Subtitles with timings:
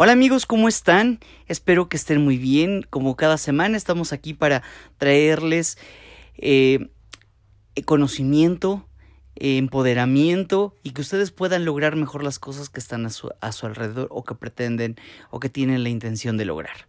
[0.00, 1.18] Hola amigos, ¿cómo están?
[1.48, 2.86] Espero que estén muy bien.
[2.88, 4.62] Como cada semana estamos aquí para
[4.96, 5.76] traerles
[6.36, 6.86] eh,
[7.84, 8.86] conocimiento,
[9.34, 13.32] empoderamiento y que ustedes puedan lograr mejor las cosas que están a su,
[13.66, 14.94] alrededor o que pretenden
[15.30, 16.86] o que tienen la intención de lograr.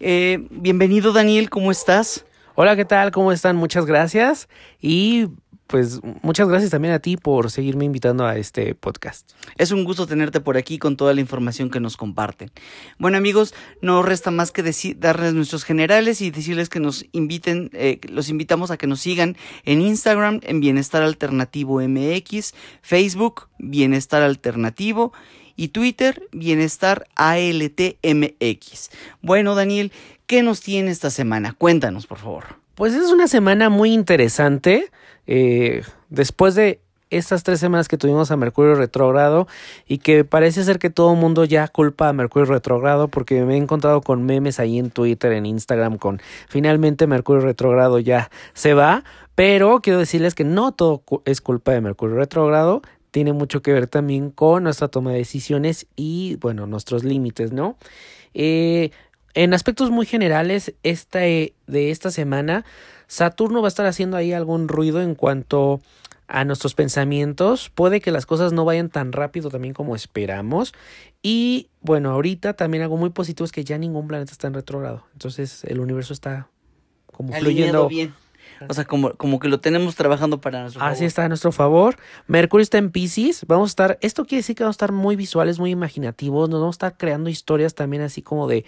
[0.00, 2.26] Eh, bienvenido Daniel, ¿cómo estás?
[2.56, 3.12] Hola, ¿qué tal?
[3.12, 3.54] ¿Cómo están?
[3.54, 4.48] Muchas gracias.
[4.80, 5.28] Y
[5.70, 9.30] pues muchas gracias también a ti por seguirme invitando a este podcast.
[9.56, 12.50] Es un gusto tenerte por aquí con toda la información que nos comparten.
[12.98, 14.64] Bueno amigos, no resta más que
[14.98, 19.36] darles nuestros generales y decirles que nos inviten, eh, los invitamos a que nos sigan
[19.64, 22.52] en Instagram en Bienestar Alternativo MX,
[22.82, 25.12] Facebook Bienestar Alternativo
[25.54, 28.90] y Twitter Bienestar ALTMX.
[29.22, 29.92] Bueno Daniel,
[30.26, 31.52] ¿qué nos tiene esta semana?
[31.52, 32.60] Cuéntanos por favor.
[32.80, 34.90] Pues es una semana muy interesante.
[35.26, 36.80] Eh, después de
[37.10, 39.46] estas tres semanas que tuvimos a Mercurio retrógrado
[39.86, 43.52] y que parece ser que todo el mundo ya culpa a Mercurio retrógrado porque me
[43.52, 48.72] he encontrado con memes ahí en Twitter, en Instagram con finalmente Mercurio retrógrado ya se
[48.72, 53.74] va, pero quiero decirles que no todo es culpa de Mercurio retrógrado, tiene mucho que
[53.74, 57.76] ver también con nuestra toma de decisiones y bueno, nuestros límites, ¿no?
[58.32, 58.90] Eh,
[59.34, 62.64] en aspectos muy generales, esta, de esta semana,
[63.06, 65.80] Saturno va a estar haciendo ahí algún ruido en cuanto
[66.30, 67.70] a nuestros pensamientos.
[67.70, 70.72] Puede que las cosas no vayan tan rápido también como esperamos.
[71.22, 75.04] Y bueno, ahorita también algo muy positivo es que ya ningún planeta está en retrogrado.
[75.12, 76.48] Entonces el universo está
[77.06, 78.14] como fluyendo bien.
[78.68, 80.92] O sea, como, como que lo tenemos trabajando para nuestro favor.
[80.92, 81.96] Así está a nuestro favor.
[82.26, 83.44] Mercurio está en Pisces.
[83.46, 86.48] Vamos a estar, esto quiere decir que vamos a estar muy visuales, muy imaginativos.
[86.50, 88.64] Nos vamos a estar creando historias también así como de,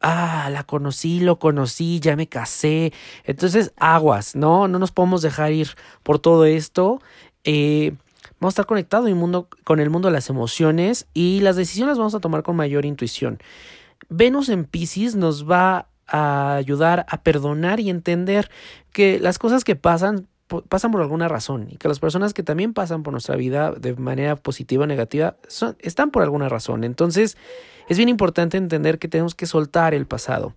[0.00, 2.92] ah, la conocí, lo conocí, ya me casé.
[3.24, 4.68] Entonces, aguas, ¿no?
[4.68, 5.70] No nos podemos dejar ir
[6.02, 7.00] por todo esto.
[7.44, 7.94] Eh,
[8.40, 9.10] vamos a estar conectados
[9.64, 13.38] con el mundo de las emociones y las decisiones vamos a tomar con mayor intuición.
[14.08, 18.50] Venus en Pisces nos va a ayudar a perdonar y entender
[18.92, 20.28] que las cosas que pasan
[20.68, 23.94] pasan por alguna razón y que las personas que también pasan por nuestra vida de
[23.96, 26.84] manera positiva o negativa son, están por alguna razón.
[26.84, 27.36] Entonces
[27.88, 30.54] es bien importante entender que tenemos que soltar el pasado.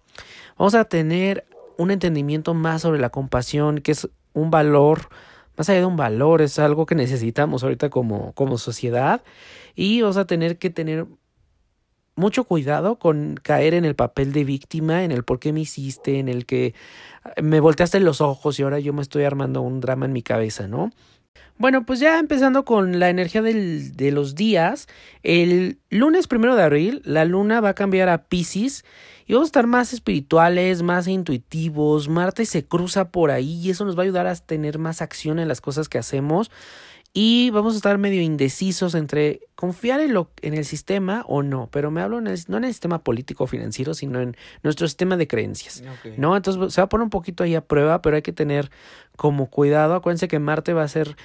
[0.57, 1.45] Vamos a tener
[1.77, 5.09] un entendimiento más sobre la compasión, que es un valor,
[5.57, 9.23] más allá de un valor, es algo que necesitamos ahorita como, como sociedad
[9.75, 11.05] y vamos a tener que tener
[12.19, 16.19] mucho cuidado con caer en el papel de víctima, en el por qué me hiciste,
[16.19, 16.75] en el que
[17.41, 20.67] me volteaste los ojos y ahora yo me estoy armando un drama en mi cabeza,
[20.67, 20.91] ¿no?
[21.57, 24.87] Bueno, pues ya empezando con la energía del, de los días,
[25.23, 28.85] el lunes primero de abril la luna va a cambiar a Pisces
[29.25, 33.83] y vamos a estar más espirituales, más intuitivos, Marte se cruza por ahí y eso
[33.83, 36.49] nos va a ayudar a tener más acción en las cosas que hacemos
[37.13, 41.67] y vamos a estar medio indecisos entre confiar en, lo, en el sistema o no,
[41.71, 45.17] pero me hablo en el, no en el sistema político financiero, sino en nuestro sistema
[45.17, 45.83] de creencias,
[46.17, 46.37] ¿no?
[46.37, 48.69] Entonces se va a poner un poquito ahí a prueba, pero hay que tener
[49.15, 51.17] como cuidado, acuérdense que Marte va a ser,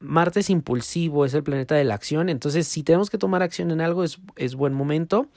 [0.00, 3.70] Marte es impulsivo, es el planeta de la acción, entonces si tenemos que tomar acción
[3.70, 5.28] en algo es, es buen momento.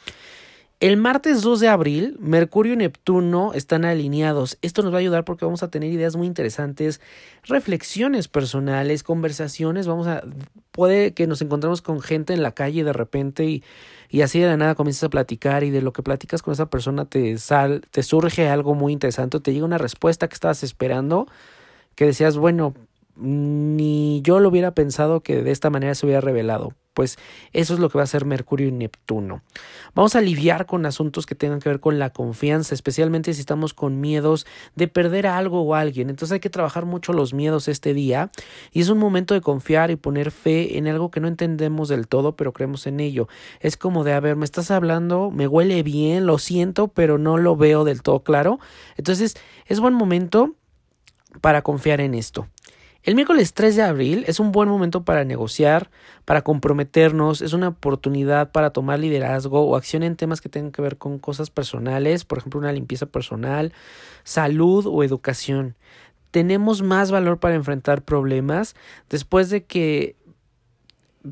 [0.79, 4.57] El martes 2 de abril, Mercurio y Neptuno están alineados.
[4.61, 7.00] Esto nos va a ayudar porque vamos a tener ideas muy interesantes,
[7.44, 9.88] reflexiones personales, conversaciones.
[9.88, 10.23] Vamos a.
[10.72, 13.63] Puede que nos encontremos con gente en la calle de repente y,
[14.09, 16.66] y así de la nada comienzas a platicar y de lo que platicas con esa
[16.66, 21.28] persona te, sal, te surge algo muy interesante, te llega una respuesta que estabas esperando,
[21.95, 22.73] que decías, bueno,
[23.16, 27.18] ni yo lo hubiera pensado que de esta manera se hubiera revelado pues
[27.51, 29.41] eso es lo que va a hacer Mercurio y Neptuno.
[29.96, 33.73] Vamos a lidiar con asuntos que tengan que ver con la confianza, especialmente si estamos
[33.73, 36.09] con miedos de perder a algo o alguien.
[36.09, 38.31] Entonces hay que trabajar mucho los miedos este día
[38.72, 42.07] y es un momento de confiar y poner fe en algo que no entendemos del
[42.07, 43.28] todo, pero creemos en ello.
[43.59, 47.38] Es como de, a ver, me estás hablando, me huele bien, lo siento, pero no
[47.38, 48.59] lo veo del todo claro.
[48.97, 49.35] Entonces
[49.66, 50.56] es buen momento
[51.41, 52.47] para confiar en esto.
[53.03, 55.91] El miércoles 3 de abril es un buen momento para negociar,
[56.23, 60.82] para comprometernos, es una oportunidad para tomar liderazgo o acción en temas que tengan que
[60.82, 63.73] ver con cosas personales, por ejemplo una limpieza personal,
[64.23, 65.76] salud o educación.
[66.32, 68.73] Tenemos más valor para enfrentar problemas
[69.09, 70.16] después de que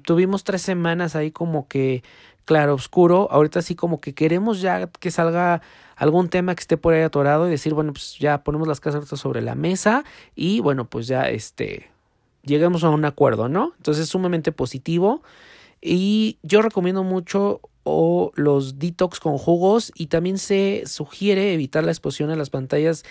[0.03, 2.03] tuvimos tres semanas ahí como que
[2.44, 5.62] claro oscuro, ahorita sí como que queremos ya que salga
[6.01, 9.07] algún tema que esté por ahí atorado y decir, bueno, pues ya ponemos las cartas
[9.19, 10.03] sobre la mesa
[10.36, 11.92] y bueno, pues ya este,
[12.44, 13.74] llegamos a un acuerdo, ¿no?
[13.77, 15.21] Entonces es sumamente positivo
[15.80, 22.31] y yo recomiendo mucho los detox con jugos y también se sugiere evitar la exposición
[22.31, 23.04] a las pantallas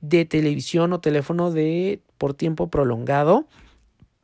[0.00, 3.46] de televisión o teléfono de por tiempo prolongado.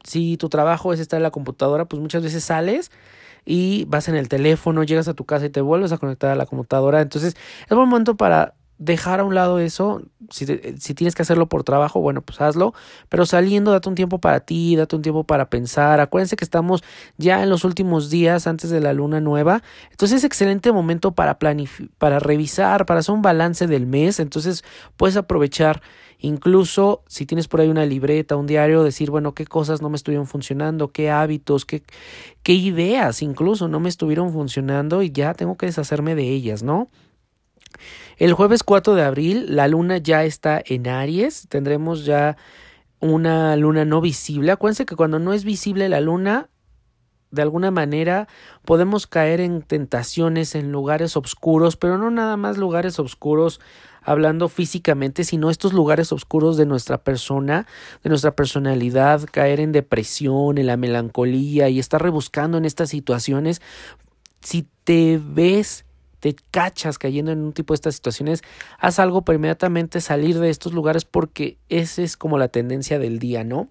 [0.03, 2.91] Si tu trabajo es estar en la computadora, pues muchas veces sales
[3.45, 6.35] y vas en el teléfono, llegas a tu casa y te vuelves a conectar a
[6.35, 7.01] la computadora.
[7.01, 10.01] Entonces es buen momento para dejar a un lado eso,
[10.31, 10.47] si,
[10.79, 12.73] si, tienes que hacerlo por trabajo, bueno, pues hazlo,
[13.11, 16.83] pero saliendo, date un tiempo para ti, date un tiempo para pensar, acuérdense que estamos
[17.19, 21.39] ya en los últimos días antes de la luna nueva, entonces es excelente momento para
[21.99, 24.65] para revisar, para hacer un balance del mes, entonces
[24.97, 25.83] puedes aprovechar
[26.21, 29.97] incluso si tienes por ahí una libreta, un diario, decir, bueno, qué cosas no me
[29.97, 31.83] estuvieron funcionando, qué hábitos, qué,
[32.47, 36.89] ideas incluso no me estuvieron funcionando y ya tengo que deshacerme de ellas, ¿no?
[38.17, 42.37] El jueves 4 de abril la luna ya está en Aries, tendremos ya
[42.99, 44.53] una luna no visible.
[44.53, 46.51] Acuérdense que cuando no es visible la luna,
[47.31, 48.29] de alguna manera
[48.65, 53.61] podemos caer en tentaciones en lugares oscuros, pero no nada más lugares oscuros
[54.03, 57.67] hablando físicamente, sino estos lugares oscuros de nuestra persona,
[58.03, 63.61] de nuestra personalidad, caer en depresión, en la melancolía y estar rebuscando en estas situaciones.
[64.41, 65.85] Si te ves
[66.21, 68.43] te cachas cayendo en un tipo de estas situaciones,
[68.79, 73.19] haz algo para inmediatamente salir de estos lugares porque esa es como la tendencia del
[73.19, 73.71] día, ¿no?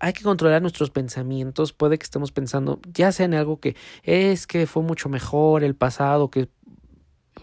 [0.00, 3.74] hay que controlar nuestros pensamientos, puede que estemos pensando ya sea en algo que
[4.04, 6.48] es que fue mucho mejor el pasado, que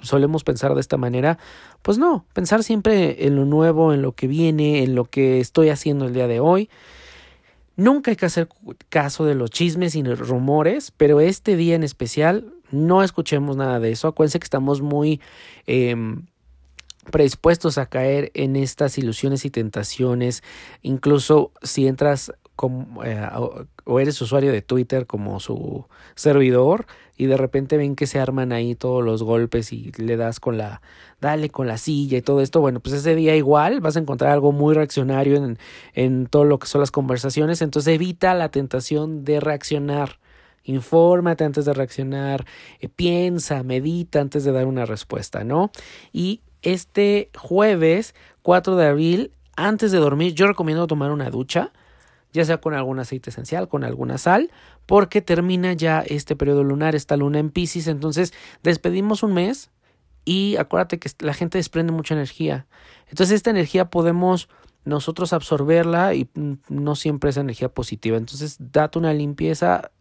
[0.04, 1.40] solemos pensar de esta manera,
[1.82, 5.70] pues no, pensar siempre en lo nuevo, en lo que viene, en lo que estoy
[5.70, 6.70] haciendo el día de hoy.
[7.76, 8.48] Nunca hay que hacer
[8.90, 13.92] caso de los chismes y rumores, pero este día en especial no escuchemos nada de
[13.92, 14.08] eso.
[14.08, 15.22] Acuérdense que estamos muy
[15.66, 16.28] em,
[17.12, 20.44] predispuestos a caer en estas ilusiones y tentaciones.
[20.84, 23.28] Incluso si entras como, eh,
[23.86, 25.86] o eres usuario de Twitter como su
[26.16, 26.86] servidor
[27.18, 30.58] y de repente ven que se arman ahí todos los golpes y le das con
[30.58, 30.82] la,
[31.22, 34.32] dale con la silla y todo esto, bueno, pues ese día igual vas a encontrar
[34.32, 35.58] algo muy reaccionario en,
[35.94, 40.20] en todo lo que son las conversaciones, entonces evita la tentación de reaccionar.
[40.66, 42.46] Infórmate antes de reaccionar,
[42.80, 45.72] eh, piensa, medita antes de dar una respuesta, ¿no?
[46.14, 51.74] Y este jueves 4 de abril, antes de dormir, yo recomiendo tomar una ducha,
[52.34, 54.52] ya sea con algún aceite esencial, con alguna sal,
[54.86, 58.34] porque termina ya este periodo lunar, esta luna en Pisces, entonces
[58.64, 59.72] despedimos un mes
[60.26, 62.66] y acuérdate que la gente desprende mucha energía.
[63.08, 64.50] Entonces esta energía podemos
[64.86, 66.30] nosotros absorberla y
[66.68, 68.18] no siempre es energía positiva.
[68.18, 69.92] Entonces, date una limpieza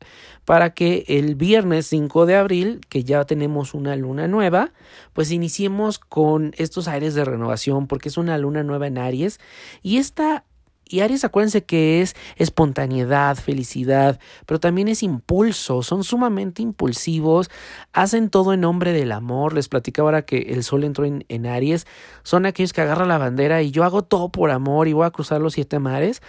[0.44, 4.72] para que el viernes 5 de abril, que ya tenemos una luna nueva,
[5.12, 9.38] pues iniciemos con estos aires de renovación, porque es una luna nueva en Aries
[9.82, 10.44] y esta
[10.92, 17.50] y Aries, acuérdense que es espontaneidad, felicidad, pero también es impulso, son sumamente impulsivos,
[17.92, 19.54] hacen todo en nombre del amor.
[19.54, 21.86] Les platicaba ahora que el sol entró en, en Aries,
[22.22, 25.10] son aquellos que agarran la bandera y yo hago todo por amor y voy a
[25.10, 26.22] cruzar los siete mares,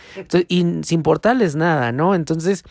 [0.47, 2.15] y sin importarles nada, ¿no?
[2.15, 2.63] Entonces,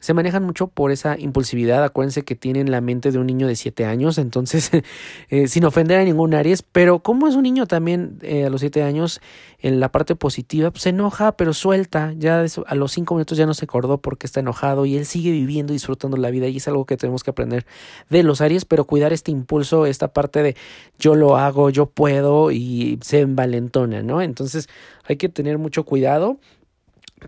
[0.00, 1.82] se manejan mucho por esa impulsividad.
[1.82, 4.70] Acuérdense que tienen la mente de un niño de 7 años, entonces,
[5.30, 8.60] eh, sin ofender a ningún Aries, pero como es un niño también eh, a los
[8.60, 9.20] 7 años,
[9.60, 12.12] en la parte positiva, pues, se enoja, pero suelta.
[12.18, 15.30] Ya a los 5 minutos ya no se acordó porque está enojado y él sigue
[15.30, 17.64] viviendo y disfrutando la vida y es algo que tenemos que aprender
[18.10, 20.56] de los Aries, pero cuidar este impulso, esta parte de
[20.98, 24.20] yo lo hago, yo puedo y se envalentona, ¿no?
[24.20, 24.68] Entonces
[25.04, 26.36] hay que tener mucho cuidado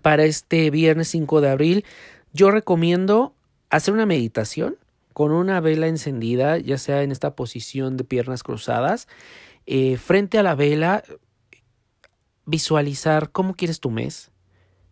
[0.03, 1.85] para este viernes 5 de abril
[2.37, 3.33] yo recomiendo
[3.71, 4.77] hacer una meditación
[5.13, 9.07] con una vela encendida, ya sea en esta posición de piernas cruzadas,
[9.65, 11.03] eh, frente a la vela,
[12.45, 14.31] visualizar cómo quieres tu mes,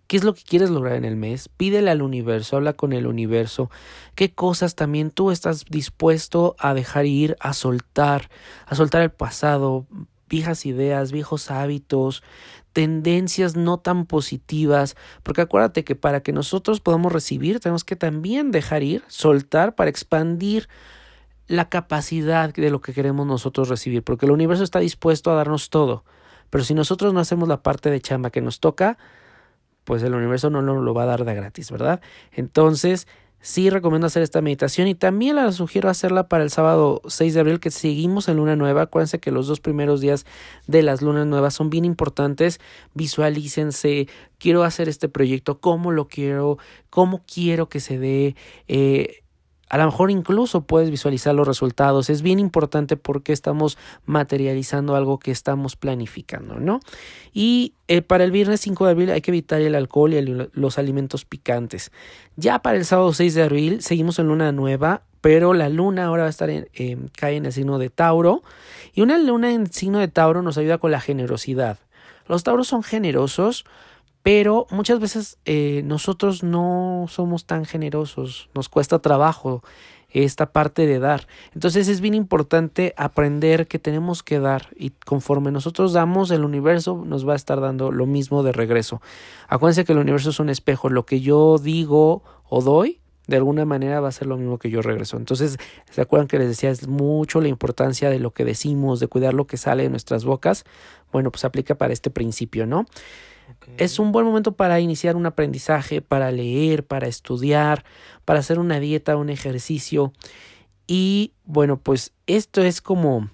[0.07, 3.05] qué es lo que quieres lograr en el mes, pídele al universo, habla con el
[3.05, 3.69] universo,
[4.15, 8.31] qué cosas también tú estás dispuesto a dejar ir, a soltar,
[8.65, 9.85] a soltar el pasado,
[10.29, 12.23] viejas ideas, viejos hábitos,
[12.73, 18.51] tendencias no tan positivas, porque acuérdate que para que nosotros podamos recibir tenemos que también
[18.51, 20.67] dejar ir, soltar para expandir
[21.47, 25.69] la capacidad de lo que queremos nosotros recibir, porque el universo está dispuesto a darnos
[25.69, 26.03] todo,
[26.49, 28.97] pero si nosotros no hacemos la parte de chamba que nos toca,
[29.85, 32.01] pues el universo no nos lo va a dar de gratis, ¿verdad?
[32.31, 33.07] Entonces,
[33.45, 37.39] Sí recomiendo hacer esta meditación y también la sugiero hacerla para el sábado 6 de
[37.39, 38.81] abril que seguimos en luna nueva.
[38.81, 40.25] Acuérdense que los dos primeros días
[40.65, 42.59] de las lunas nuevas son bien importantes.
[42.95, 44.07] Visualícense,
[44.39, 46.57] quiero hacer este proyecto, cómo lo quiero,
[46.89, 48.35] cómo quiero que se dé.
[48.67, 49.21] Eh,
[49.75, 52.09] a lo mejor incluso puedes visualizar los resultados.
[52.09, 56.79] Es bien importante porque estamos materializando algo que estamos planificando, ¿no?
[57.33, 60.77] Y eh, para el viernes 5 de abril hay que evitar el alcohol y los
[60.77, 61.91] alimentos picantes.
[62.37, 66.23] Ya para el sábado 6 de abril seguimos en luna nueva, pero la luna ahora
[66.23, 66.69] va a estar en,
[67.09, 68.43] cae en el signo de Tauro.
[68.93, 71.79] Y una luna en signo de Tauro nos ayuda con la generosidad.
[72.29, 73.65] Los tauros son generosos,
[74.25, 79.61] pero muchas veces eh, nosotros no somos tan generosos, nos cuesta trabajo
[80.09, 81.27] esta parte de dar.
[81.53, 87.03] Entonces es bien importante aprender que tenemos que dar y conforme nosotros damos, el universo
[87.05, 88.99] nos va a estar dando lo mismo de regreso.
[89.47, 93.63] Acuérdense que el universo es un espejo, lo que yo digo o doy, de alguna
[93.65, 95.17] manera va a ser lo mismo que yo regreso.
[95.17, 95.59] Entonces,
[95.91, 99.35] ¿se acuerdan que les decía es mucho la importancia de lo que decimos, de cuidar
[99.35, 100.65] lo que sale de nuestras bocas?
[101.11, 102.87] Bueno, pues aplica para este principio, ¿no?
[103.77, 107.83] Es un buen momento para iniciar un aprendizaje, para leer, para estudiar,
[108.23, 110.13] para hacer una dieta, un ejercicio.
[110.87, 113.29] Y bueno, pues esto es como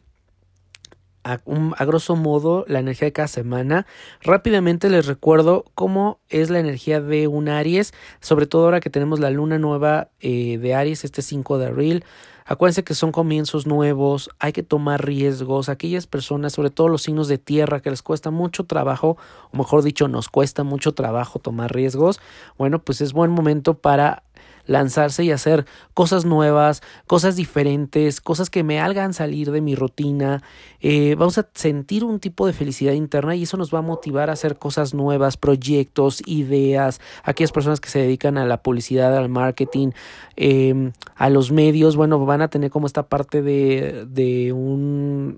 [1.23, 1.39] a,
[1.77, 3.85] a, grosso modo la energía de cada semana.
[4.21, 9.19] Rápidamente les recuerdo cómo es la energía de un Aries, sobre todo ahora que tenemos
[9.19, 12.05] la luna nueva eh, de Aries este 5 de abril.
[12.45, 15.69] Acuérdense que son comienzos nuevos, hay que tomar riesgos.
[15.69, 19.17] Aquellas personas, sobre todo los signos de tierra, que les cuesta mucho trabajo,
[19.51, 22.19] o mejor dicho, nos cuesta mucho trabajo tomar riesgos,
[22.57, 24.23] bueno, pues es buen momento para
[24.65, 30.43] lanzarse y hacer cosas nuevas, cosas diferentes, cosas que me hagan salir de mi rutina.
[30.79, 34.29] Eh, vamos a sentir un tipo de felicidad interna y eso nos va a motivar
[34.29, 37.01] a hacer cosas nuevas, proyectos, ideas.
[37.23, 39.91] Aquellas personas que se dedican a la publicidad, al marketing,
[40.35, 45.37] em, a los medios, bueno, van a tener como esta parte de, de un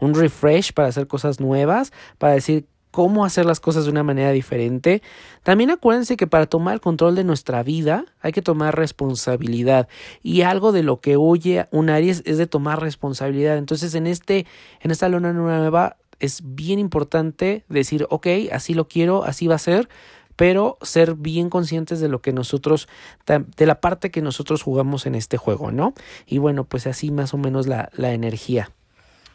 [0.00, 4.30] un refresh para hacer cosas nuevas, para decir cómo hacer las cosas de una manera
[4.30, 5.02] diferente.
[5.42, 9.88] También acuérdense que para tomar el control de nuestra vida hay que tomar responsabilidad
[10.22, 13.58] y algo de lo que huye un Aries es de tomar responsabilidad.
[13.58, 14.46] Entonces en este
[14.80, 19.58] en esta luna nueva es bien importante decir, ok, así lo quiero, así va a
[19.58, 19.88] ser,
[20.36, 22.86] pero ser bien conscientes de lo que nosotros,
[23.26, 25.94] de la parte que nosotros jugamos en este juego, ¿no?
[26.26, 28.70] Y bueno, pues así más o menos la, la energía.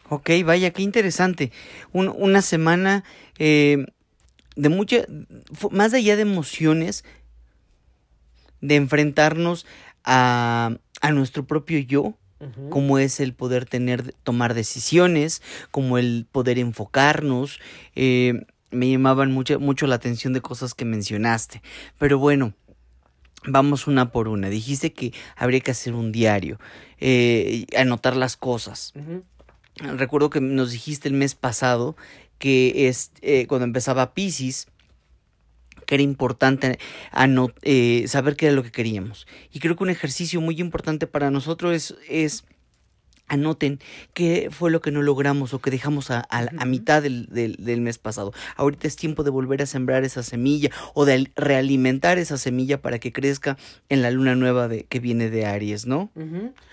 [0.10, 1.51] Ok, vaya, qué interesante.
[1.94, 3.04] una semana
[3.38, 3.86] eh,
[4.56, 5.06] de mucha,
[5.72, 7.06] más allá de emociones,
[8.62, 9.66] de enfrentarnos
[10.04, 12.16] a, a nuestro propio yo,
[12.70, 17.60] como es el poder tener, tomar decisiones, como el poder enfocarnos.
[17.96, 21.62] Eh, me llamaban mucho, mucho la atención de cosas que mencionaste.
[21.98, 22.54] Pero bueno,
[23.46, 24.50] vamos una por una.
[24.50, 26.60] Dijiste que habría que hacer un diario,
[27.00, 28.94] eh, anotar las cosas.
[29.79, 31.95] Recuerdo que nos dijiste el mes pasado
[32.38, 34.67] que es eh, cuando empezaba Pisces
[35.86, 36.77] que era importante
[37.63, 39.25] eh, saber qué era lo que queríamos.
[39.51, 42.43] Y creo que un ejercicio muy importante para nosotros es, es
[43.29, 43.79] anoten
[44.13, 47.98] qué fue lo que no logramos o que dejamos a, a, mitad del, del, mes
[47.98, 48.33] pasado.
[48.55, 53.00] Ahorita es tiempo de volver a sembrar esa semilla o de realimentar esa semilla para
[53.00, 53.57] que crezca
[53.88, 56.09] en la luna nueva de, que viene de Aries, ¿no?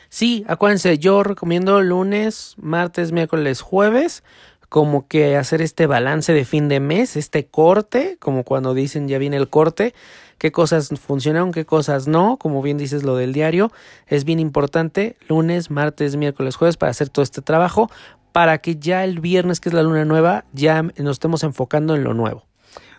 [0.09, 4.23] Sí, acuérdense, yo recomiendo lunes, martes, miércoles, jueves
[4.69, 9.19] como que hacer este balance de fin de mes, este corte, como cuando dicen ya
[9.19, 9.95] viene el corte,
[10.39, 13.73] qué cosas funcionaron, qué cosas no, como bien dices lo del diario,
[14.07, 17.91] es bien importante, lunes, martes, miércoles, jueves para hacer todo este trabajo,
[18.33, 22.05] para que ya el viernes, que es la luna nueva, ya nos estemos enfocando en
[22.05, 22.45] lo nuevo.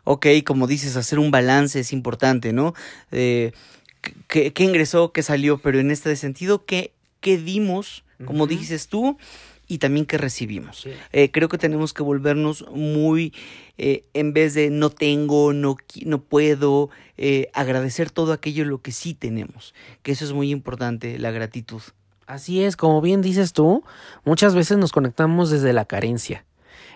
[0.03, 2.73] Ok, como dices, hacer un balance es importante, ¿no?
[3.11, 3.51] Eh,
[4.27, 5.57] ¿qué, ingresó, qué salió?
[5.57, 8.03] Pero en este sentido, ¿qué, qué dimos?
[8.25, 9.17] Como dices tú,
[9.67, 10.87] y también que recibimos.
[11.11, 13.33] Eh, creo que tenemos que volvernos muy,
[13.77, 18.91] eh, en vez de no tengo, no, no puedo, eh, agradecer todo aquello lo que
[18.91, 21.81] sí tenemos, que eso es muy importante, la gratitud.
[22.25, 23.83] Así es, como bien dices tú,
[24.25, 26.43] muchas veces nos conectamos desde la carencia.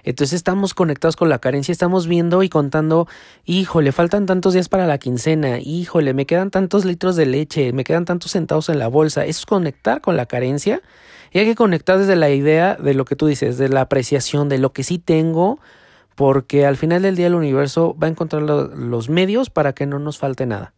[0.03, 3.07] Entonces estamos conectados con la carencia, estamos viendo y contando,
[3.45, 7.83] híjole, faltan tantos días para la quincena, híjole, me quedan tantos litros de leche, me
[7.83, 9.25] quedan tantos centavos en la bolsa.
[9.25, 10.81] Eso es conectar con la carencia
[11.31, 14.49] y hay que conectar desde la idea de lo que tú dices, de la apreciación,
[14.49, 15.59] de lo que sí tengo,
[16.15, 19.99] porque al final del día el universo va a encontrar los medios para que no
[19.99, 20.73] nos falte nada.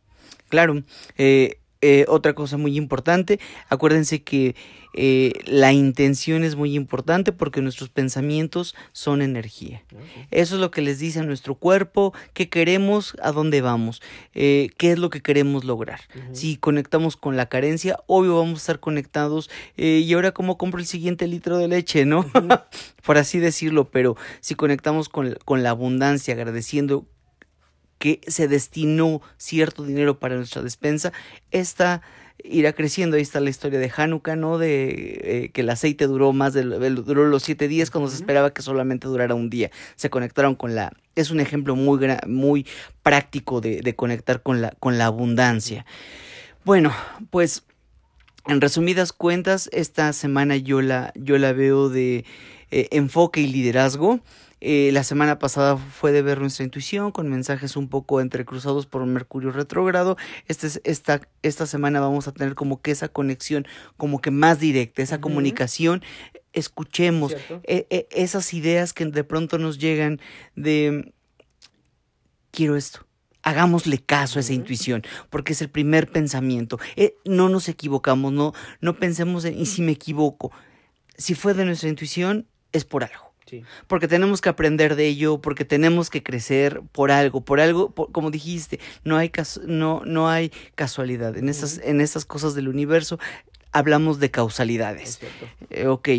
[0.50, 0.84] Claro,
[1.18, 4.56] eh, eh, otra cosa muy importante, acuérdense que
[4.94, 9.84] eh, la intención es muy importante porque nuestros pensamientos son energía.
[10.32, 14.02] Eso es lo que les dice a nuestro cuerpo, qué queremos, a dónde vamos,
[14.34, 16.00] eh, qué es lo que queremos lograr.
[16.32, 19.50] Si conectamos con la carencia, obvio vamos a estar conectados.
[19.76, 22.26] y ahora cómo compro el siguiente litro de leche, ¿no?
[23.06, 27.06] Por así decirlo, pero si conectamos con, con la abundancia, agradeciendo
[28.04, 31.14] que se destinó cierto dinero para nuestra despensa,
[31.52, 32.02] esta
[32.44, 33.16] irá creciendo.
[33.16, 34.58] Ahí está la historia de Hanukkah, ¿no?
[34.58, 34.90] De
[35.24, 38.62] eh, que el aceite duró más de duró los siete días cuando se esperaba que
[38.62, 39.72] solamente durara un día.
[39.96, 42.68] Se conectaron con la es un ejemplo muy muy
[43.04, 45.86] práctico de, de conectar con la con la abundancia.
[46.66, 46.92] Bueno,
[47.30, 47.64] pues
[48.48, 52.26] en resumidas cuentas, esta semana yo la, yo la veo de
[52.70, 54.20] eh, enfoque y liderazgo.
[54.66, 59.06] Eh, la semana pasada fue de ver nuestra intuición con mensajes un poco entrecruzados por
[59.06, 60.16] Mercurio retrógrado.
[60.48, 63.68] Este, esta, esta semana vamos a tener como que esa conexión
[63.98, 66.02] como que más directa, esa comunicación.
[66.54, 70.22] Escuchemos e, e, esas ideas que de pronto nos llegan
[70.56, 71.14] de
[72.52, 73.06] quiero esto
[73.46, 76.80] hagámosle caso a esa intuición, porque es el primer pensamiento.
[76.96, 80.54] Eh, no nos equivocamos, no, no pensemos en, y si me equivoco,
[81.18, 83.33] si fue de nuestra intuición, es por algo.
[83.88, 88.32] Porque tenemos que aprender de ello, porque tenemos que crecer por algo, por algo, como
[88.32, 89.32] dijiste, no hay,
[89.66, 91.38] no, no hay casualidad.
[91.38, 93.20] En, esas, en esas cosas del universo
[93.72, 95.20] hablamos de causalidades.
[95.70, 96.10] Eh, ok.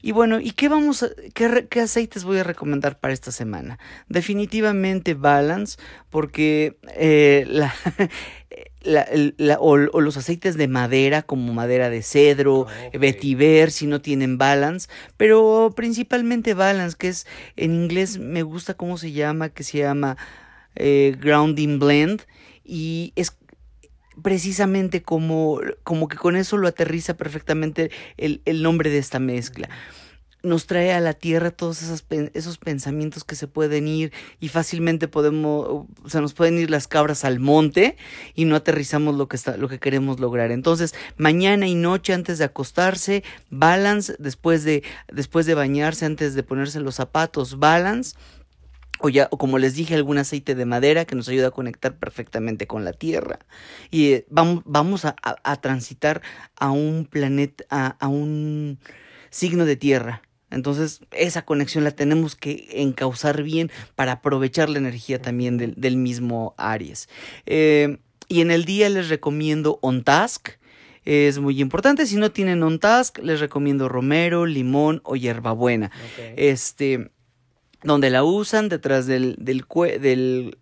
[0.00, 3.80] Y bueno, ¿y qué vamos a, qué, qué, aceites voy a recomendar para esta semana?
[4.08, 5.76] Definitivamente Balance,
[6.08, 7.74] porque eh, la,
[8.88, 12.66] la, o, los aceites de madera, como madera de cedro, oh,
[12.98, 17.26] vetiver, si no tienen Balance, pero principalmente Balance, que es
[17.56, 20.16] en inglés me gusta cómo se llama, que se llama
[20.74, 22.22] eh, Grounding Blend,
[22.64, 23.36] y es
[24.22, 29.68] precisamente como, como que con eso lo aterriza perfectamente el, el nombre de esta mezcla
[30.42, 32.04] nos trae a la tierra todos esos,
[32.34, 36.86] esos pensamientos que se pueden ir y fácilmente podemos, o sea, nos pueden ir las
[36.86, 37.96] cabras al monte
[38.34, 40.50] y no aterrizamos lo que, está, lo que queremos lograr.
[40.50, 46.42] Entonces, mañana y noche antes de acostarse, balance, después de, después de bañarse, antes de
[46.42, 48.14] ponerse los zapatos, balance
[49.00, 51.96] o ya, o como les dije, algún aceite de madera que nos ayuda a conectar
[51.96, 53.38] perfectamente con la Tierra.
[53.90, 55.14] Y eh, vamos, vamos a,
[55.60, 56.22] transitar
[56.56, 58.78] a un planeta, a, un
[59.30, 60.22] signo de Tierra.
[60.50, 66.54] Entonces, esa conexión la tenemos que encauzar bien para aprovechar la energía también del, mismo
[66.56, 67.08] Aries.
[67.46, 70.50] Eh, y en el día les recomiendo On Task.
[71.04, 72.06] Es muy importante.
[72.06, 75.90] Si no tienen On Task, les recomiendo romero, limón o hierbabuena.
[76.36, 77.10] Este
[77.84, 79.64] donde la usan detrás del, del,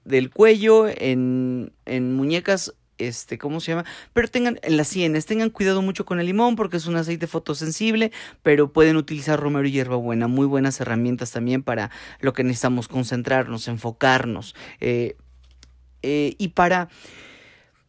[0.05, 3.85] del, cuello, en, en muñecas este, ¿cómo se llama?
[4.13, 7.27] Pero tengan en las sienes, tengan cuidado mucho con el limón porque es un aceite
[7.27, 12.89] fotosensible, pero pueden utilizar romero y hierbabuena, muy buenas herramientas también para lo que necesitamos
[12.89, 14.55] concentrarnos, enfocarnos.
[14.81, 15.17] Eh,
[16.03, 16.89] eh, y para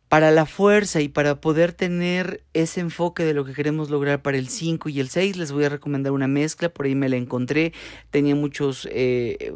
[0.09, 4.37] para la fuerza y para poder tener ese enfoque de lo que queremos lograr para
[4.37, 7.17] el 5 y el 6, les voy a recomendar una mezcla, por ahí me la
[7.17, 7.73] encontré,
[8.09, 9.53] tenía muchos, eh,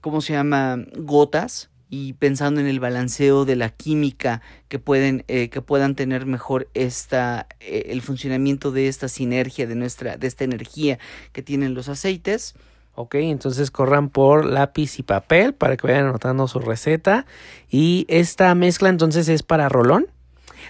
[0.00, 0.78] ¿cómo se llama?
[0.96, 6.26] Gotas y pensando en el balanceo de la química que pueden eh, que puedan tener
[6.26, 10.98] mejor esta el funcionamiento de esta sinergia de nuestra de esta energía
[11.32, 12.54] que tienen los aceites
[13.00, 17.26] Ok, entonces corran por lápiz y papel para que vayan anotando su receta.
[17.70, 20.08] Y esta mezcla entonces es para rolón.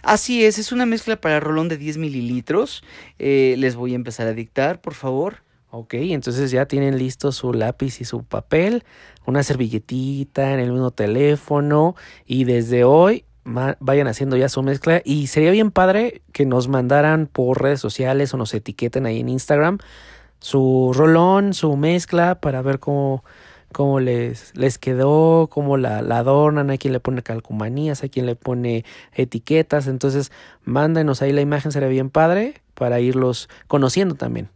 [0.03, 2.85] Así es, es una mezcla para rolón de 10 mililitros.
[3.19, 5.39] Eh, les voy a empezar a dictar, por favor.
[5.71, 8.85] Ok, entonces ya tienen listo su lápiz y su papel,
[9.27, 15.27] una servilletita en el mismo teléfono y desde hoy vayan haciendo ya su mezcla y
[15.27, 19.79] sería bien padre que nos mandaran por redes sociales o nos etiqueten ahí en Instagram
[20.41, 23.25] su rolón, su mezcla para ver cómo,
[23.73, 28.27] cómo les, les quedó, cómo la, la, adornan, hay quien le pone calcomanías, hay quien
[28.27, 30.33] le pone etiquetas, entonces
[30.65, 34.51] mándenos ahí la imagen, sería bien padre para irlos conociendo también.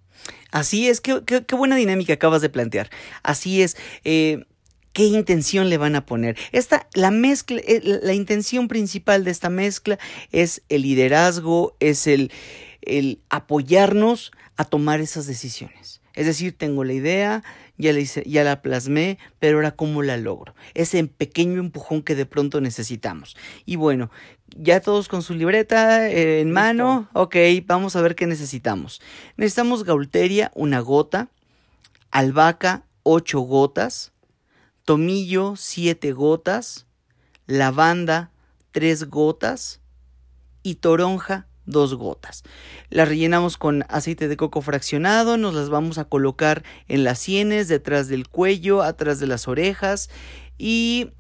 [0.51, 2.91] Así es, qué, qué, buena dinámica acabas de plantear.
[3.23, 3.77] Así es.
[4.05, 4.45] Eh,
[4.93, 6.37] ¿Qué intención le van a poner?
[6.53, 9.99] Esta, la mezcla, eh, la intención principal de esta mezcla
[10.33, 12.31] es el liderazgo, es el,
[12.83, 16.03] el apoyarnos a tomar esas decisiones.
[16.15, 17.43] Es decir, tengo la idea,
[17.79, 20.55] ya la, ya la plasmé, pero ahora cómo la logro.
[20.75, 23.35] Ese pequeño empujón que de pronto necesitamos.
[23.65, 24.11] Y bueno,
[24.57, 29.01] ya todos con su libreta eh, en mano, ok, vamos a ver qué necesitamos.
[29.37, 31.29] Necesitamos gaulteria, una gota,
[32.11, 34.13] albahaca, ocho gotas,
[34.85, 36.87] tomillo, siete gotas,
[37.47, 38.31] lavanda,
[38.71, 39.81] tres gotas
[40.63, 42.43] y toronja, dos gotas.
[42.91, 47.69] Las rellenamos con aceite de coco fraccionado, nos las vamos a colocar en las sienes,
[47.69, 50.11] detrás del cuello, atrás de las orejas
[50.59, 51.11] y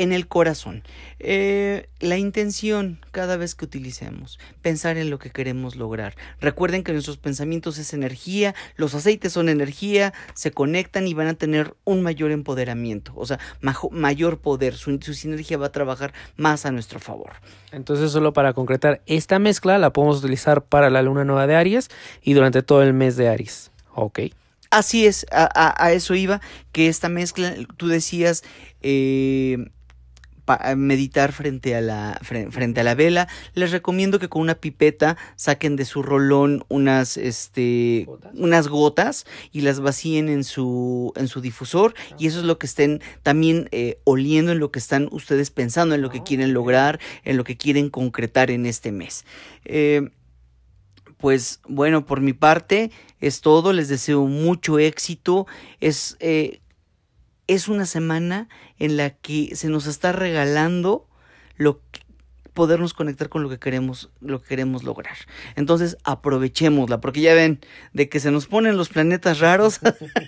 [0.00, 0.82] en el corazón.
[1.18, 6.16] Eh, la intención cada vez que utilicemos, pensar en lo que queremos lograr.
[6.40, 11.34] Recuerden que nuestros pensamientos es energía, los aceites son energía, se conectan y van a
[11.34, 13.38] tener un mayor empoderamiento, o sea,
[13.90, 17.32] mayor poder, su, su sinergia va a trabajar más a nuestro favor.
[17.70, 21.90] Entonces, solo para concretar, esta mezcla la podemos utilizar para la luna nueva de Aries
[22.22, 23.70] y durante todo el mes de Aries.
[23.94, 24.20] Ok.
[24.70, 28.44] Así es, a, a, eso iba, que esta mezcla, tú decías,
[28.82, 29.58] eh,
[30.76, 33.28] meditar frente a la frente a la vela.
[33.54, 39.62] Les recomiendo que con una pipeta saquen de su rolón unas este unas gotas y
[39.62, 43.98] las vacíen en su en su difusor y eso es lo que estén también eh,
[44.04, 47.44] oliendo en lo que están ustedes pensando en lo que ah, quieren lograr, en lo
[47.44, 49.24] que quieren concretar en este mes.
[49.64, 50.10] Eh,
[51.18, 55.46] pues bueno, por mi parte es todo, les deseo mucho éxito,
[55.80, 56.60] es, eh,
[57.50, 61.08] es una semana en la que se nos está regalando
[61.56, 61.80] lo
[62.54, 65.16] podernos conectar con lo que queremos, lo que queremos lograr.
[65.56, 67.58] Entonces, aprovechémosla, porque ya ven,
[67.92, 69.80] de que se nos ponen los planetas raros,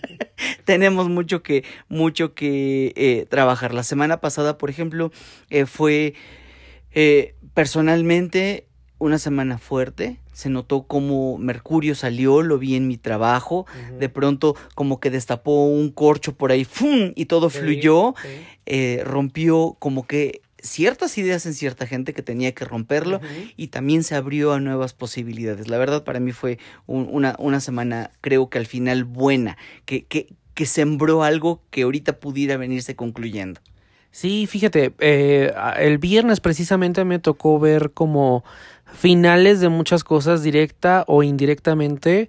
[0.65, 3.73] tenemos mucho que, mucho que eh, trabajar.
[3.73, 5.13] La semana pasada, por ejemplo,
[5.51, 6.15] eh, fue
[7.55, 8.67] personalmente
[9.03, 10.19] una semana fuerte.
[10.33, 13.67] Se notó como Mercurio salió, lo vi en mi trabajo.
[13.99, 17.13] De pronto, como que destapó un corcho por ahí, ¡fum!
[17.17, 18.15] y todo fluyó.
[18.65, 23.21] Eh, rompió como que ciertas ideas en cierta gente que tenía que romperlo
[23.57, 25.67] y también se abrió a nuevas posibilidades.
[25.67, 30.33] La verdad, para mí fue una, una semana, creo que al final buena, que, que,
[30.55, 33.61] que sembró algo que ahorita pudiera venirse concluyendo.
[34.13, 38.45] Sí, fíjate, eh, el viernes precisamente me tocó ver como
[38.85, 42.29] finales de muchas cosas directa o indirectamente,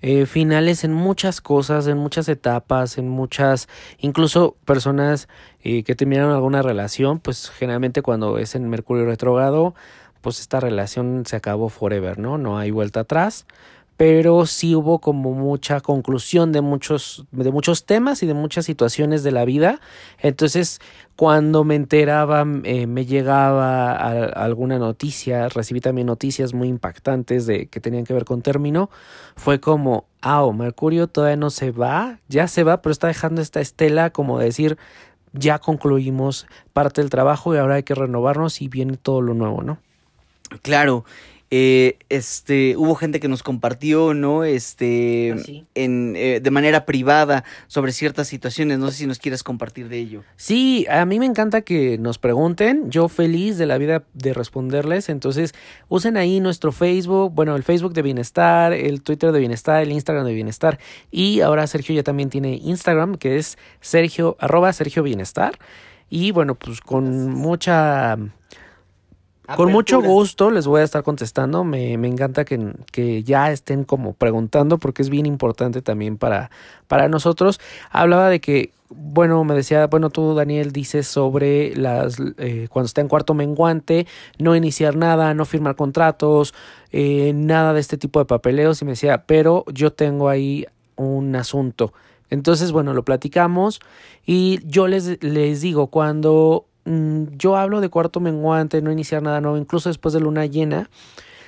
[0.00, 3.68] eh, finales en muchas cosas, en muchas etapas, en muchas,
[3.98, 5.28] incluso personas
[5.64, 9.74] eh, que terminaron alguna relación, pues generalmente cuando es en Mercurio retrogrado,
[10.20, 12.38] pues esta relación se acabó forever, ¿no?
[12.38, 13.44] No hay vuelta atrás
[13.96, 19.22] pero sí hubo como mucha conclusión de muchos, de muchos temas y de muchas situaciones
[19.22, 19.80] de la vida.
[20.18, 20.80] Entonces,
[21.16, 27.78] cuando me enteraba, eh, me llegaba alguna noticia, recibí también noticias muy impactantes de que
[27.80, 28.90] tenían que ver con término,
[29.36, 33.60] fue como, ah, Mercurio todavía no se va, ya se va, pero está dejando esta
[33.60, 34.76] estela como decir,
[35.32, 39.62] ya concluimos parte del trabajo y ahora hay que renovarnos y viene todo lo nuevo,
[39.62, 39.78] ¿no?
[40.62, 41.04] Claro,
[41.56, 44.42] eh, este, hubo gente que nos compartió, ¿no?
[44.42, 48.80] Este, ah, en, eh, de manera privada sobre ciertas situaciones.
[48.80, 50.24] No sé si nos quieres compartir de ello.
[50.34, 52.90] Sí, a mí me encanta que nos pregunten.
[52.90, 55.08] Yo feliz de la vida de responderles.
[55.08, 55.54] Entonces,
[55.88, 60.26] usen ahí nuestro Facebook, bueno, el Facebook de Bienestar, el Twitter de Bienestar, el Instagram
[60.26, 60.80] de Bienestar.
[61.12, 65.56] Y ahora Sergio ya también tiene Instagram, que es Sergio, arroba Sergio Bienestar.
[66.10, 68.18] Y bueno, pues con mucha
[69.56, 71.64] con mucho gusto les voy a estar contestando.
[71.64, 76.50] Me, me encanta que, que, ya estén como preguntando porque es bien importante también para,
[76.88, 77.60] para nosotros.
[77.90, 83.00] Hablaba de que, bueno, me decía, bueno, tú Daniel dices sobre las, eh, cuando está
[83.00, 84.06] en cuarto menguante,
[84.38, 86.54] no iniciar nada, no firmar contratos,
[86.90, 88.80] eh, nada de este tipo de papeleos.
[88.80, 91.92] Y me decía, pero yo tengo ahí un asunto.
[92.30, 93.80] Entonces, bueno, lo platicamos
[94.24, 99.56] y yo les, les digo, cuando yo hablo de cuarto menguante, no iniciar nada nuevo,
[99.56, 100.90] incluso después de luna llena.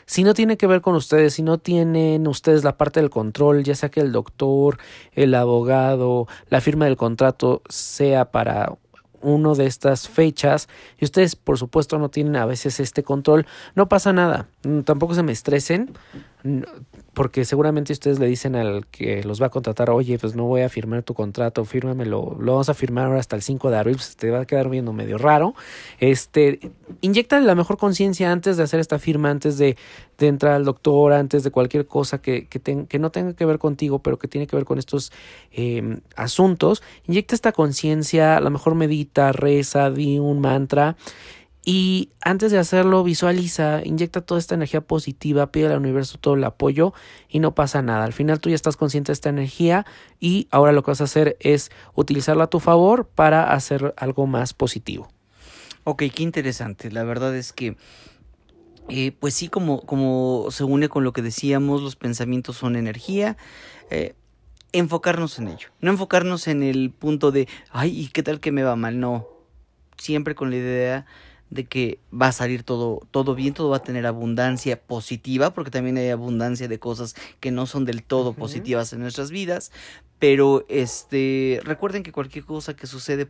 [0.07, 3.65] Si no tiene que ver con ustedes, si no tienen ustedes la parte del control,
[3.65, 4.79] ya sea que el doctor,
[5.13, 8.77] el abogado, la firma del contrato sea para
[9.21, 10.69] uno de estas fechas
[10.99, 15.15] y ustedes por supuesto no tienen a veces este control, no pasa nada, mm, tampoco
[15.15, 15.91] se me estresen,
[17.17, 20.61] porque seguramente ustedes le dicen al que los va a contratar, oye, pues no voy
[20.61, 24.17] a firmar tu contrato, fírmamelo, lo vamos a firmar hasta el 5 de abril, pues
[24.17, 25.55] te va a quedar viendo medio raro.
[25.99, 26.61] Este,
[27.01, 29.79] inyecta la mejor conciencia antes de hacer esta firma, antes de,
[30.19, 34.01] entrar al doctor, antes de cualquier cosa que, que, que, no tenga que ver contigo,
[34.01, 35.11] pero que tiene que ver con estos
[35.53, 36.83] eh, asuntos.
[37.07, 40.97] Inyecta esta conciencia, a lo mejor medita, reza, di un mantra
[41.69, 46.45] y antes de hacerlo, visualiza, inyecta toda esta energía positiva, pide al universo todo el
[46.45, 46.95] apoyo
[47.29, 48.05] y no pasa nada.
[48.05, 49.85] Al final tú ya estás consciente de esta energía
[50.21, 54.29] y ahora lo que vas a hacer es utilizarla a tu favor para hacer algo
[54.29, 55.09] más positivo.
[55.83, 56.93] Ok, qué interesante.
[56.93, 57.77] La verdad es que,
[58.89, 63.37] eh, pues sí, como, como se une con lo que decíamos, los pensamientos son energía.
[63.91, 64.15] Eh,
[64.71, 65.71] enfocarnos en ello.
[65.81, 69.01] No enfocarnos en el punto de, ay, ¿y qué tal que me va mal?
[69.01, 69.27] No.
[69.97, 71.07] Siempre con la idea
[71.51, 75.71] de que va a salir todo, todo bien, todo va a tener abundancia positiva, porque
[75.71, 79.73] también hay abundancia de cosas que no son del todo positivas en nuestras vidas,
[80.19, 83.29] pero este, recuerden que cualquier cosa que sucede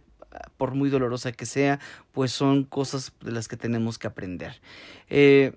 [0.57, 1.81] por muy dolorosa que sea,
[2.13, 4.61] pues son cosas de las que tenemos que aprender.
[5.09, 5.53] Eh,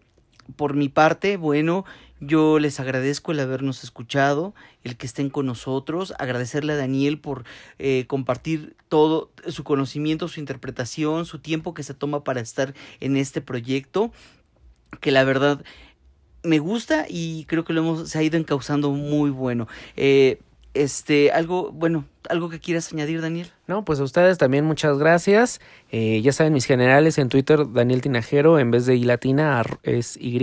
[0.55, 1.85] por mi parte, bueno,
[2.19, 4.53] yo les agradezco el habernos escuchado,
[4.83, 7.45] el que estén con nosotros, agradecerle a Daniel por
[7.77, 13.17] eh, compartir todo su conocimiento, su interpretación, su tiempo que se toma para estar en
[13.17, 14.11] este proyecto,
[14.99, 15.63] que la verdad
[16.43, 19.67] me gusta y creo que lo hemos, se ha ido encauzando muy bueno.
[19.95, 20.39] Eh,
[20.73, 23.51] este, algo, bueno, algo que quieras añadir, Daniel.
[23.67, 25.59] No, pues a ustedes también muchas gracias.
[25.91, 30.15] Eh, ya saben, mis generales en Twitter, Daniel Tinajero, en vez de I latina es
[30.17, 30.39] Y.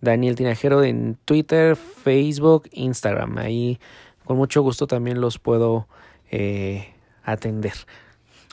[0.00, 3.38] Daniel Tinajero en Twitter, Facebook, Instagram.
[3.38, 3.78] Ahí
[4.24, 5.88] con mucho gusto también los puedo
[6.30, 7.74] eh, atender.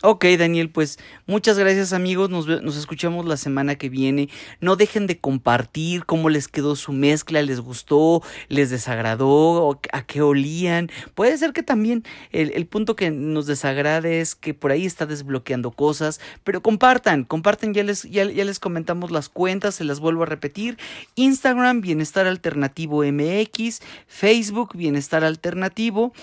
[0.03, 4.29] Ok, Daniel, pues muchas gracias amigos, nos, nos, escuchamos la semana que viene.
[4.61, 10.21] No dejen de compartir cómo les quedó su mezcla, les gustó, les desagradó, a qué
[10.21, 10.91] olían.
[11.15, 15.07] Puede ser que también el, el, punto que nos desagrade es que por ahí está
[15.07, 19.99] desbloqueando cosas, pero compartan, compartan, ya les, ya, ya les comentamos las cuentas, se las
[19.99, 20.77] vuelvo a repetir.
[21.15, 26.13] Instagram, Bienestar Alternativo MX, Facebook, Bienestar Alternativo.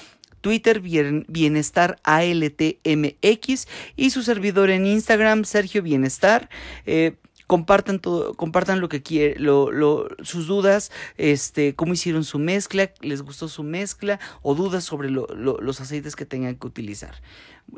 [0.44, 6.50] Twitter Bienestar ALTMX y su servidor en Instagram Sergio Bienestar.
[6.85, 12.90] Eh, compartan todo, compartan lo que quieren, lo, sus dudas, este, cómo hicieron su mezcla,
[13.00, 17.22] les gustó su mezcla o dudas sobre los aceites que tengan que utilizar.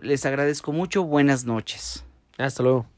[0.02, 2.05] Les agradezco mucho, buenas noches.
[2.37, 2.95] Hasta luego.